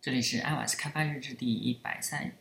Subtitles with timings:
[0.00, 2.32] 这里是 iOS 开发日志第一百三，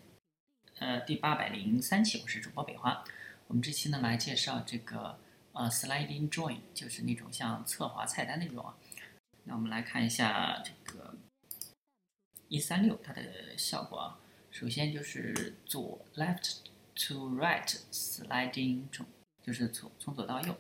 [0.77, 3.03] 呃，第八百零三期，我是主播北花。
[3.47, 5.17] 我们这期呢来介绍这个
[5.53, 8.77] 呃 Sliding Join，就是那种像侧滑菜单那种啊。
[9.45, 11.15] 那我们来看一下这个
[12.47, 14.19] 一三六它的效果啊。
[14.51, 16.57] 首先就是左 Left
[17.07, 19.07] to Right Sliding Join，
[19.41, 20.55] 就是从从左到右。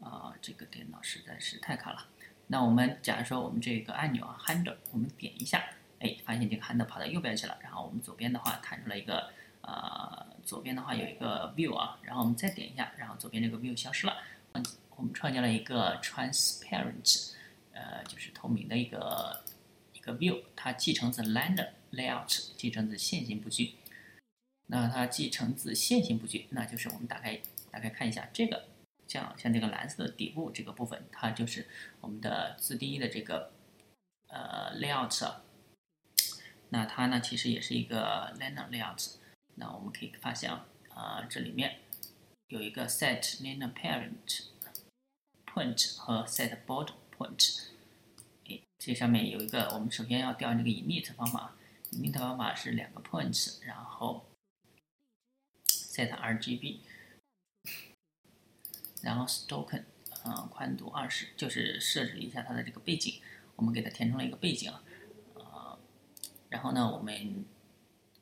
[0.00, 2.06] 啊，这个电脑实在是太卡了。
[2.48, 5.64] 那我们假如说我们这个按钮啊 Handle，我们点一下。
[6.00, 9.30] 哎，发现这个 handle 跑到右边去了，然后我们左边的话弹出来一个，
[9.62, 14.16] 呃，左边的话有一个 view 啊，然后我们再点一下，然后左边这个 view 消失了。
[14.52, 14.64] 嗯，
[14.96, 17.32] 我们创建了一个 transparent，
[17.72, 19.42] 呃，就是透明的一个
[19.92, 23.74] 一个 view，它继承自 land layout，继承自线性布局。
[24.66, 27.40] 那它继承自线性布局，那就是我们打开
[27.72, 28.66] 打开看一下这个，
[29.08, 31.66] 像像这个蓝色的底部这个部分，它就是
[32.00, 33.50] 我们的自定义的这个
[34.28, 35.32] 呃 layout。
[36.70, 39.14] 那它呢，其实也是一个 linear layout。
[39.54, 40.50] 那我们可以发现
[40.90, 41.80] 啊，这里面
[42.48, 44.46] 有一个 set linear parent
[45.46, 47.68] point 和 set border point。
[48.48, 51.56] 哎，这上面有一个，我们首先要调这个 init 方法。
[51.92, 54.28] init 方法是两个 points，然后
[55.66, 56.80] set RGB，
[59.02, 59.84] 然后 stoken
[60.24, 63.20] 嗯，宽度二十，就是设置一下它的这个背景。
[63.56, 64.82] 我们给它填充了一个背景啊。
[66.48, 67.44] 然后呢，我们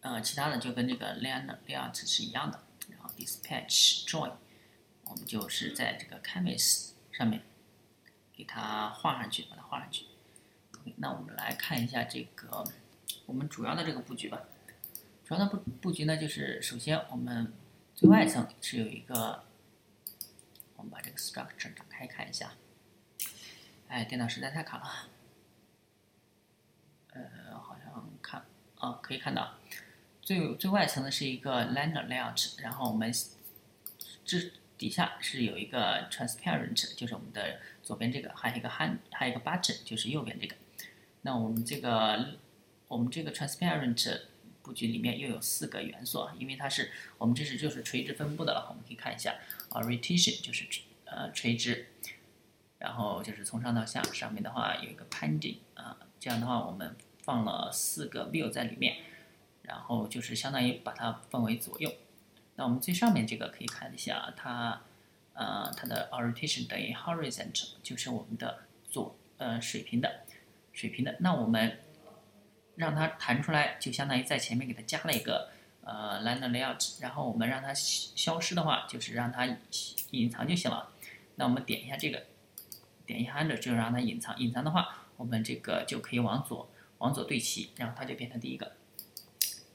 [0.01, 2.63] 呃其他的就跟这个 line layout 是一样的。
[2.89, 4.33] 然后 dispatch join，
[5.05, 7.43] 我们就是在这个 canvas 上面
[8.33, 10.07] 给它画上去，把它画上去。
[10.97, 12.65] 那我们来看一下这个
[13.27, 14.41] 我们主要的这个布局吧。
[15.25, 17.53] 主要的布布局呢，就是首先我们
[17.95, 19.43] 最外层是有一个，
[20.77, 22.53] 我们把这个 structure 打开看一下。
[23.89, 25.09] 哎，电脑实在太卡了。
[27.13, 28.45] 呃，好像看
[28.79, 29.55] 啊，可以看到
[30.21, 33.13] 最最外层的是一个 linear layout，然后我们
[34.25, 34.39] 这
[34.77, 40.55] 底下是有一个 transparent，就是我们的左边这个，还有一个 hand，还有一个 button，就是右边这个。
[41.23, 42.35] 那我们这个
[42.89, 44.21] 我们这个 transparent
[44.63, 49.37] 布局里面又有四个元素啊，因为它是我们这是就是垂直分布的了，我们可以看一下
[49.71, 50.67] ，orientation 就是
[51.05, 51.87] 呃垂直，
[52.79, 56.95] 然后就是从上到下，上面的话有一个 pending 啊，这样的话我们。
[57.27, 58.99] 放了四个 view 在里面，
[59.63, 61.93] 然后就是相当于把它分为左右。
[62.55, 64.81] 那我们最上面这个可以看一下，它
[65.35, 70.21] 呃它的 orientation 等于 horizontal，就是我们的左呃水平的
[70.73, 71.17] 水平的。
[71.19, 71.81] 那我们
[72.77, 75.51] 让它弹出来，就相当于在前面给它加了一个
[75.83, 77.03] 呃 line layout。
[77.03, 79.47] 然后我们让它消失的话，就是让它
[80.13, 80.91] 隐藏就行了。
[81.35, 82.23] 那我们点一下这个，
[83.05, 84.39] 点一下 under 就让它隐藏。
[84.39, 86.71] 隐藏的话，我们这个就可以往左。
[86.99, 88.73] 往左对齐，然后它就变成第一个。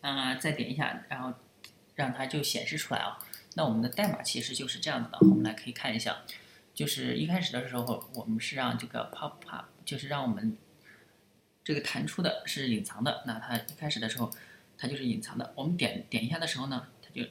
[0.01, 1.31] 嗯，再点一下，然后
[1.93, 3.19] 让它就显示出来啊。
[3.53, 5.19] 那我们的代码其实就是这样子的。
[5.21, 6.23] 我们来可以看一下，
[6.73, 10.57] 就是一开始的时候，我们是让这个 pop up，就是让我们
[11.63, 13.23] 这个弹出的是隐藏的。
[13.27, 14.31] 那它一开始的时候，
[14.75, 15.53] 它就是隐藏的。
[15.55, 17.27] 我们点点一下的时候呢，它就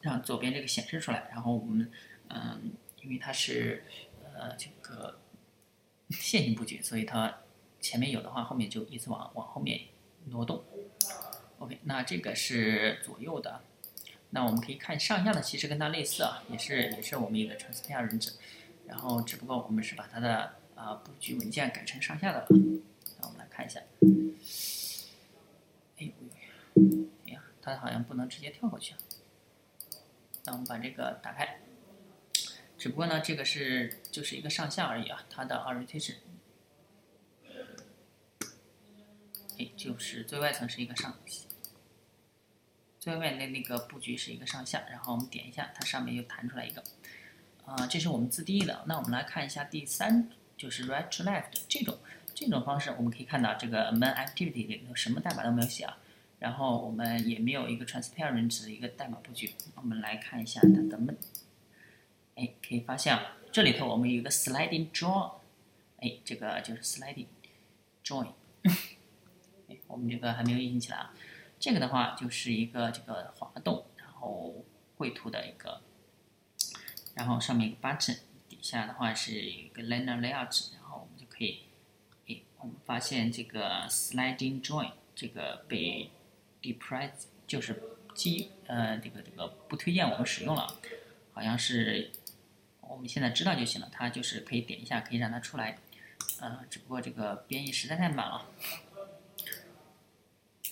[0.00, 1.28] 让左边这个显示出来。
[1.30, 1.92] 然后我们
[2.28, 2.72] 嗯，
[3.02, 3.84] 因为它是
[4.22, 5.20] 呃这个
[6.10, 7.40] 线性布局，所以它。
[7.86, 9.80] 前面有的话，后面就一直往往后面
[10.24, 10.64] 挪动。
[11.60, 13.60] OK，那这个是左右的。
[14.30, 18.34] 那我们可以看上下的，其实跟它类似啊，也是也是我们一个 transparent，
[18.88, 22.46] 然后只不过我们是把它的啊布局文件改成上下的了。
[23.20, 23.80] 那我们来看一下。
[25.98, 26.12] 哎呦，
[27.26, 28.98] 哎呀，它好像不能直接跳过去啊。
[30.44, 31.60] 那我们把这个打开。
[32.76, 36.16] 只不过呢，这个是就是一个上下而已啊，它的 orientation。
[39.58, 41.16] 哎，就是最外层是一个上，
[42.98, 46.84] 最外面的那个布局是一个上下，然后我们点一下，它上面又弹出来一个，
[47.64, 48.84] 啊，这是我们自定义的。
[48.86, 51.98] 那我们来看一下第三，就是 right to left 这种
[52.34, 55.96] 这种方式，我们可以看到这个 main activity 里头什么代码都没有写啊，
[56.38, 59.54] 然后我们也没有一个 transparent 的一个代码布局。
[59.76, 61.16] 我们来看一下它的 main，
[62.34, 65.32] 哎，可以发现啊，这里头我们有一个 sliding join，
[66.00, 67.26] 哎，这个就是 sliding
[68.04, 68.32] join。
[69.96, 71.14] 我们这个还没有运行起来啊，
[71.58, 74.62] 这个的话就是一个这个滑动，然后
[74.98, 75.80] 绘图的一个，
[77.14, 81.62] 然后上面一个 button，底下的话是一个 liner layout，然后我们就可以，
[82.26, 86.10] 诶，我们发现这个 sliding join 这个被
[86.60, 87.12] depress，
[87.46, 87.82] 就是
[88.14, 90.66] 基呃这个这个不推荐我们使用了，
[91.32, 92.10] 好像是
[92.82, 95.78] 我们现在知道就行了，它就是可以点一下可以让它出来，
[96.40, 98.44] 呃，只不过这个编译实在太慢了。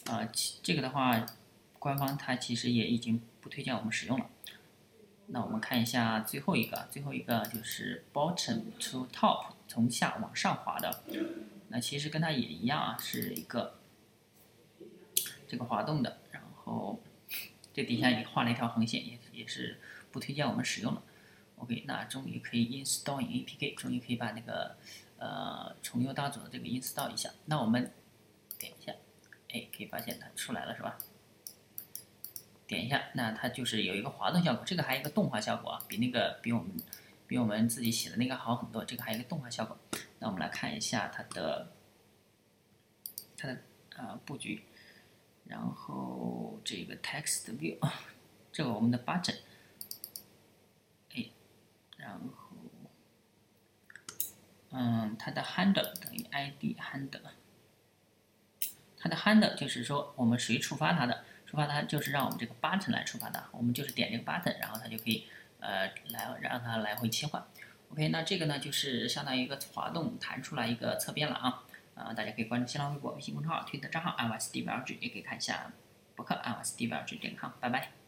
[0.06, 0.28] 呃，
[0.62, 1.24] 这个的话，
[1.78, 4.30] 官方它其实也已经不推荐我们使用了。
[5.26, 11.02] 那我们看一下最后一个，最后一个就是 bottom to top，从下往上滑的。
[11.68, 13.80] 那其实跟它也一样啊，是一个
[15.48, 16.18] 这个滑动的。
[16.30, 17.00] 然后
[17.72, 19.80] 这底下也画了一条横线，也也是
[20.12, 21.02] 不推荐我们使用了。
[21.56, 24.76] OK，那终于可以 installing APK，终于可以把那个
[25.18, 27.30] 呃从右到左的这个 install 一下。
[27.46, 27.90] 那我们
[28.58, 28.92] 点一下，
[29.54, 30.98] 哎，可以发现它出来了是吧？
[32.66, 36.72] 点一下，那它就是有一个滑动效果，这个还有一个动画效果啊，比那个比我们
[37.28, 38.84] 比我们自己写的那个好很多。
[38.84, 39.78] 这个还有一个动画效果。
[40.18, 41.70] 那我们来看一下它的
[43.36, 43.62] 它的
[43.96, 44.64] 呃布局，
[45.44, 47.78] 然后这个 text view，
[48.50, 49.38] 这个我们的 button，
[51.14, 51.30] 哎，
[51.98, 52.56] 然后
[54.70, 57.20] 嗯，它的 handle 等于 id handle，
[59.04, 61.22] 它的 handle 就是说我们谁触发它的。
[61.46, 65.24] 触发它就是让我们这个 button 来触发的，我们就是点这个 button，然后它就可以
[65.60, 67.40] 呃来让它来回切换。
[67.92, 71.62] OK，那这个呢就是相当于一个滑动弹出来一个侧边了啊，
[71.94, 75.70] 啊大家可以关注新浪微博、微信公众号、推特账号 iOS DevLG，也可以看一下
[76.16, 78.03] 博客 iOS DevLG 点 com，拜拜。